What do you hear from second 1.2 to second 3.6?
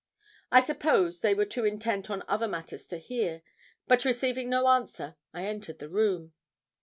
they were too intent on other matters to hear,